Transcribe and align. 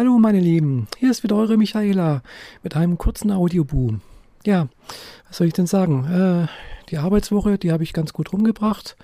Hallo 0.00 0.18
meine 0.18 0.40
Lieben, 0.40 0.88
hier 0.96 1.10
ist 1.10 1.24
wieder 1.24 1.36
eure 1.36 1.58
Michaela 1.58 2.22
mit 2.62 2.74
einem 2.74 2.96
kurzen 2.96 3.30
Audioboom. 3.30 4.00
Ja, 4.46 4.68
was 5.28 5.36
soll 5.36 5.48
ich 5.48 5.52
denn 5.52 5.66
sagen? 5.66 6.06
Äh, 6.06 6.48
die 6.88 6.96
Arbeitswoche, 6.96 7.58
die 7.58 7.70
habe 7.70 7.82
ich 7.82 7.92
ganz 7.92 8.14
gut 8.14 8.32
rumgebracht. 8.32 8.96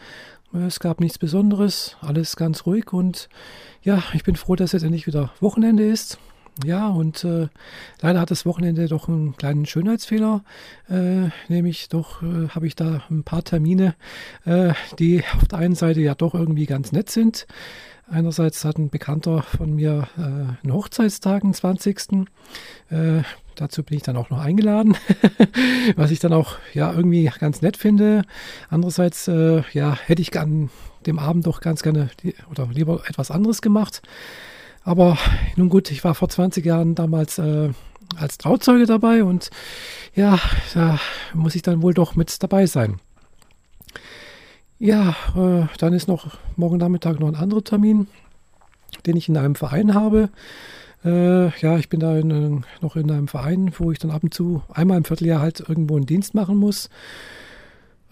Es 0.54 0.80
gab 0.80 1.00
nichts 1.00 1.18
Besonderes, 1.18 1.98
alles 2.00 2.34
ganz 2.36 2.64
ruhig 2.64 2.94
und 2.94 3.28
ja, 3.82 4.02
ich 4.14 4.24
bin 4.24 4.36
froh, 4.36 4.56
dass 4.56 4.72
jetzt 4.72 4.84
endlich 4.84 5.06
wieder 5.06 5.32
Wochenende 5.38 5.86
ist. 5.86 6.18
Ja, 6.64 6.88
und 6.88 7.22
äh, 7.24 7.48
leider 8.00 8.20
hat 8.20 8.30
das 8.30 8.46
Wochenende 8.46 8.88
doch 8.88 9.08
einen 9.08 9.36
kleinen 9.36 9.66
Schönheitsfehler. 9.66 10.42
Äh, 10.88 11.28
nämlich 11.48 11.88
doch 11.90 12.22
äh, 12.22 12.48
habe 12.48 12.66
ich 12.66 12.74
da 12.74 13.02
ein 13.10 13.24
paar 13.24 13.44
Termine, 13.44 13.94
äh, 14.46 14.72
die 14.98 15.22
auf 15.36 15.48
der 15.48 15.58
einen 15.58 15.74
Seite 15.74 16.00
ja 16.00 16.14
doch 16.14 16.34
irgendwie 16.34 16.66
ganz 16.66 16.92
nett 16.92 17.10
sind. 17.10 17.46
Einerseits 18.08 18.64
hat 18.64 18.78
ein 18.78 18.88
Bekannter 18.88 19.42
von 19.42 19.74
mir 19.74 20.08
äh, 20.16 20.20
einen 20.22 20.72
Hochzeitstag, 20.72 21.42
den 21.42 21.52
20. 21.52 22.26
Äh, 22.88 23.22
dazu 23.56 23.82
bin 23.82 23.96
ich 23.96 24.04
dann 24.04 24.16
auch 24.16 24.30
noch 24.30 24.38
eingeladen, 24.38 24.96
was 25.96 26.12
ich 26.12 26.20
dann 26.20 26.32
auch 26.32 26.56
ja 26.72 26.92
irgendwie 26.92 27.30
ganz 27.38 27.62
nett 27.62 27.76
finde. 27.76 28.22
Andererseits 28.70 29.26
äh, 29.28 29.62
ja, 29.72 29.98
hätte 30.06 30.22
ich 30.22 30.38
an 30.38 30.70
dem 31.04 31.18
Abend 31.18 31.46
doch 31.46 31.60
ganz 31.60 31.82
gerne 31.82 32.10
die, 32.22 32.34
oder 32.50 32.68
lieber 32.72 33.02
etwas 33.08 33.30
anderes 33.30 33.60
gemacht. 33.60 34.02
Aber 34.86 35.18
nun 35.56 35.68
gut, 35.68 35.90
ich 35.90 36.04
war 36.04 36.14
vor 36.14 36.28
20 36.28 36.64
Jahren 36.64 36.94
damals 36.94 37.38
äh, 37.38 37.70
als 38.16 38.38
Trauzeuge 38.38 38.86
dabei 38.86 39.24
und 39.24 39.50
ja, 40.14 40.38
da 40.74 41.00
muss 41.34 41.56
ich 41.56 41.62
dann 41.62 41.82
wohl 41.82 41.92
doch 41.92 42.14
mit 42.14 42.40
dabei 42.40 42.66
sein. 42.66 43.00
Ja, 44.78 45.16
äh, 45.34 45.66
dann 45.78 45.92
ist 45.92 46.06
noch 46.06 46.38
morgen 46.54 46.78
Nachmittag 46.78 47.18
noch 47.18 47.26
ein 47.26 47.34
anderer 47.34 47.64
Termin, 47.64 48.06
den 49.06 49.16
ich 49.16 49.28
in 49.28 49.36
einem 49.36 49.56
Verein 49.56 49.92
habe. 49.92 50.28
Äh, 51.04 51.48
ja, 51.58 51.78
ich 51.78 51.88
bin 51.88 51.98
da 51.98 52.16
in, 52.16 52.64
noch 52.80 52.94
in 52.94 53.10
einem 53.10 53.26
Verein, 53.26 53.72
wo 53.78 53.90
ich 53.90 53.98
dann 53.98 54.12
ab 54.12 54.22
und 54.22 54.34
zu 54.34 54.62
einmal 54.72 54.98
im 54.98 55.04
Vierteljahr 55.04 55.40
halt 55.40 55.64
irgendwo 55.68 55.96
einen 55.96 56.06
Dienst 56.06 56.32
machen 56.32 56.58
muss. 56.58 56.90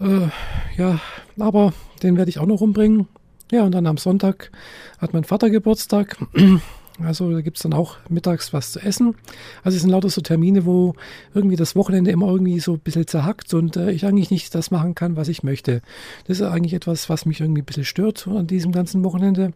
Äh, 0.01 0.27
ja, 0.75 0.99
aber 1.39 1.71
den 2.03 2.17
werde 2.17 2.29
ich 2.29 2.39
auch 2.39 2.45
noch 2.45 2.59
umbringen. 2.59 3.07
Ja, 3.51 3.63
und 3.63 3.73
dann 3.73 3.85
am 3.87 3.97
Sonntag 3.97 4.51
hat 4.97 5.13
mein 5.13 5.23
Vater 5.23 5.49
Geburtstag. 5.49 6.17
Also 7.03 7.29
da 7.29 7.41
gibt 7.41 7.57
es 7.57 7.63
dann 7.63 7.73
auch 7.73 7.97
mittags 8.07 8.53
was 8.53 8.71
zu 8.71 8.79
essen. 8.79 9.15
Also 9.63 9.75
es 9.75 9.81
sind 9.81 9.91
lauter 9.91 10.09
so 10.09 10.21
Termine, 10.21 10.65
wo 10.65 10.93
irgendwie 11.33 11.57
das 11.57 11.75
Wochenende 11.75 12.11
immer 12.11 12.27
irgendwie 12.27 12.59
so 12.61 12.75
ein 12.75 12.79
bisschen 12.79 13.05
zerhackt 13.05 13.53
und 13.53 13.75
äh, 13.75 13.91
ich 13.91 14.05
eigentlich 14.05 14.31
nicht 14.31 14.55
das 14.55 14.71
machen 14.71 14.95
kann, 14.95 15.17
was 15.17 15.27
ich 15.27 15.43
möchte. 15.43 15.81
Das 16.25 16.39
ist 16.39 16.47
eigentlich 16.47 16.73
etwas, 16.73 17.09
was 17.09 17.25
mich 17.25 17.41
irgendwie 17.41 17.63
ein 17.63 17.65
bisschen 17.65 17.83
stört 17.83 18.27
an 18.27 18.47
diesem 18.47 18.71
ganzen 18.71 19.03
Wochenende. 19.03 19.51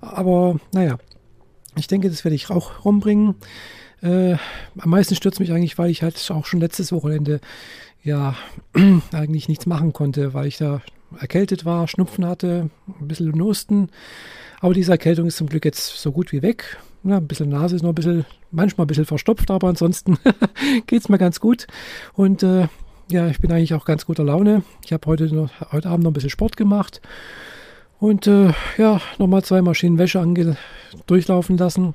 Aber 0.00 0.60
naja, 0.72 0.98
ich 1.76 1.88
denke, 1.88 2.08
das 2.08 2.24
werde 2.24 2.36
ich 2.36 2.50
auch 2.50 2.84
rumbringen. 2.84 3.34
Äh, 4.02 4.36
am 4.78 4.90
meisten 4.90 5.16
stört 5.16 5.34
es 5.34 5.40
mich 5.40 5.52
eigentlich, 5.52 5.78
weil 5.78 5.90
ich 5.90 6.02
halt 6.02 6.30
auch 6.30 6.46
schon 6.46 6.60
letztes 6.60 6.92
Wochenende 6.92 7.40
ja 8.04 8.36
eigentlich 9.12 9.48
nichts 9.48 9.66
machen 9.66 9.92
konnte, 9.92 10.34
weil 10.34 10.46
ich 10.46 10.58
da 10.58 10.82
erkältet 11.18 11.64
war, 11.64 11.88
Schnupfen 11.88 12.26
hatte, 12.26 12.70
ein 13.00 13.08
bisschen 13.08 13.30
Nusten. 13.30 13.90
Aber 14.60 14.74
diese 14.74 14.92
Erkältung 14.92 15.26
ist 15.26 15.36
zum 15.36 15.48
Glück 15.48 15.64
jetzt 15.64 16.00
so 16.00 16.12
gut 16.12 16.32
wie 16.32 16.42
weg. 16.42 16.78
Ja, 17.04 17.18
ein 17.18 17.26
bisschen 17.28 17.50
Nase 17.50 17.76
ist 17.76 17.82
noch 17.82 17.90
ein 17.90 17.94
bisschen, 17.94 18.24
manchmal 18.50 18.84
ein 18.84 18.88
bisschen 18.88 19.04
verstopft, 19.04 19.50
aber 19.50 19.68
ansonsten 19.68 20.18
geht 20.86 21.02
es 21.02 21.08
mir 21.08 21.18
ganz 21.18 21.40
gut. 21.40 21.66
Und 22.14 22.42
äh, 22.42 22.68
ja, 23.10 23.28
ich 23.28 23.38
bin 23.38 23.52
eigentlich 23.52 23.74
auch 23.74 23.84
ganz 23.84 24.06
guter 24.06 24.24
Laune. 24.24 24.62
Ich 24.84 24.92
habe 24.92 25.06
heute, 25.06 25.50
heute 25.70 25.88
Abend 25.88 26.04
noch 26.04 26.10
ein 26.10 26.14
bisschen 26.14 26.30
Sport 26.30 26.56
gemacht. 26.56 27.00
Und 27.98 28.26
äh, 28.26 28.52
ja, 28.76 29.00
nochmal 29.18 29.44
zwei 29.44 29.62
Maschinen 29.62 29.98
Wäsche 29.98 30.20
ange 30.20 30.56
durchlaufen 31.06 31.56
lassen, 31.56 31.94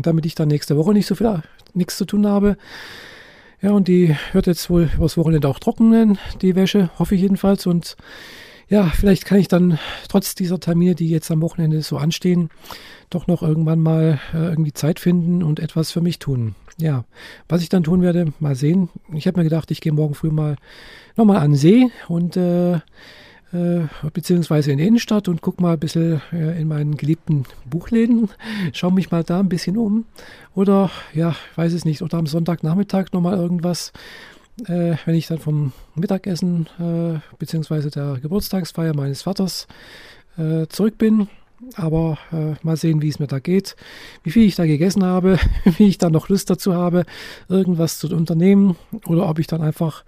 damit 0.00 0.26
ich 0.26 0.34
dann 0.34 0.48
nächste 0.48 0.76
Woche 0.76 0.92
nicht 0.92 1.06
so 1.06 1.14
viel 1.14 1.42
nichts 1.74 1.96
zu 1.96 2.04
tun 2.04 2.26
habe. 2.26 2.56
Ja, 3.64 3.70
und 3.70 3.88
die 3.88 4.14
wird 4.34 4.46
jetzt 4.46 4.68
wohl 4.68 4.90
übers 4.94 5.16
Wochenende 5.16 5.48
auch 5.48 5.58
trocknen, 5.58 6.18
die 6.42 6.54
Wäsche, 6.54 6.90
hoffe 6.98 7.14
ich 7.14 7.22
jedenfalls. 7.22 7.66
Und 7.66 7.96
ja, 8.68 8.84
vielleicht 8.94 9.24
kann 9.24 9.38
ich 9.38 9.48
dann 9.48 9.78
trotz 10.06 10.34
dieser 10.34 10.60
Termine, 10.60 10.94
die 10.94 11.08
jetzt 11.08 11.30
am 11.30 11.40
Wochenende 11.40 11.80
so 11.80 11.96
anstehen, 11.96 12.50
doch 13.08 13.26
noch 13.26 13.42
irgendwann 13.42 13.80
mal 13.80 14.20
äh, 14.34 14.48
irgendwie 14.50 14.74
Zeit 14.74 15.00
finden 15.00 15.42
und 15.42 15.60
etwas 15.60 15.92
für 15.92 16.02
mich 16.02 16.18
tun. 16.18 16.54
Ja, 16.76 17.06
was 17.48 17.62
ich 17.62 17.70
dann 17.70 17.84
tun 17.84 18.02
werde, 18.02 18.34
mal 18.38 18.54
sehen. 18.54 18.90
Ich 19.14 19.26
habe 19.26 19.38
mir 19.38 19.44
gedacht, 19.44 19.70
ich 19.70 19.80
gehe 19.80 19.92
morgen 19.92 20.14
früh 20.14 20.30
mal 20.30 20.56
nochmal 21.16 21.38
an 21.38 21.52
den 21.52 21.56
See 21.56 21.90
und 22.08 22.36
äh, 22.36 22.80
beziehungsweise 24.12 24.72
in 24.72 24.78
die 24.78 24.86
Innenstadt 24.86 25.28
und 25.28 25.40
gucke 25.40 25.62
mal 25.62 25.74
ein 25.74 25.78
bisschen 25.78 26.20
äh, 26.32 26.60
in 26.60 26.68
meinen 26.68 26.96
geliebten 26.96 27.44
Buchläden, 27.68 28.28
schaue 28.72 28.92
mich 28.92 29.10
mal 29.10 29.22
da 29.22 29.40
ein 29.40 29.48
bisschen 29.48 29.76
um. 29.76 30.06
Oder, 30.54 30.90
ja, 31.12 31.36
weiß 31.54 31.72
es 31.72 31.84
nicht, 31.84 32.02
oder 32.02 32.18
am 32.18 32.26
Sonntagnachmittag 32.26 33.12
nochmal 33.12 33.36
irgendwas, 33.36 33.92
äh, 34.66 34.96
wenn 35.04 35.14
ich 35.14 35.26
dann 35.26 35.38
vom 35.38 35.72
Mittagessen 35.94 36.68
äh, 36.78 37.20
beziehungsweise 37.38 37.90
der 37.90 38.18
Geburtstagsfeier 38.20 38.94
meines 38.94 39.22
Vaters 39.22 39.66
äh, 40.36 40.66
zurück 40.68 40.98
bin. 40.98 41.28
Aber 41.76 42.18
äh, 42.30 42.54
mal 42.62 42.76
sehen, 42.76 43.00
wie 43.00 43.08
es 43.08 43.18
mir 43.18 43.26
da 43.26 43.38
geht, 43.38 43.74
wie 44.22 44.30
viel 44.30 44.44
ich 44.44 44.54
da 44.54 44.66
gegessen 44.66 45.04
habe, 45.04 45.38
wie 45.78 45.86
ich 45.86 45.98
da 45.98 46.10
noch 46.10 46.28
Lust 46.28 46.50
dazu 46.50 46.74
habe, 46.74 47.04
irgendwas 47.48 47.98
zu 47.98 48.14
unternehmen 48.14 48.76
oder 49.06 49.28
ob 49.28 49.38
ich 49.38 49.46
dann 49.46 49.62
einfach 49.62 50.04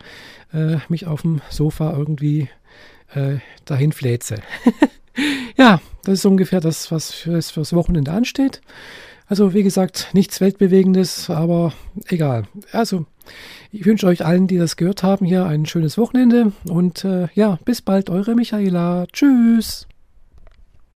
äh, 0.53 0.77
mich 0.89 1.07
auf 1.07 1.23
dem 1.23 1.41
Sofa 1.49 1.97
irgendwie 1.97 2.49
äh, 3.15 3.39
dahin 3.65 3.93
fläze. 3.93 4.37
ja, 5.57 5.81
das 6.05 6.15
ist 6.15 6.27
ungefähr 6.27 6.61
das, 6.61 6.91
was 6.91 7.13
fürs, 7.13 7.51
fürs 7.51 7.73
Wochenende 7.73 8.13
ansteht. 8.13 8.61
Also 9.29 9.55
wie 9.55 9.65
gesagt, 9.65 10.11
nichts 10.13 10.41
Weltbewegendes, 10.41 11.31
aber 11.31 11.73
egal. 12.07 12.45
Also 12.71 13.07
ich 13.73 13.85
wünsche 13.85 14.07
euch 14.07 14.25
allen, 14.25 14.47
die 14.47 14.59
das 14.59 14.77
gehört 14.77 15.03
haben, 15.03 15.27
hier 15.27 15.47
ein 15.47 15.67
schönes 15.67 15.99
Wochenende 15.99 16.53
und 16.69 17.05
äh, 17.05 17.29
ja, 17.35 17.59
bis 17.65 17.83
bald, 17.83 18.09
eure 18.09 18.37
Michaela. 18.37 19.07
Tschüss. 19.13 19.89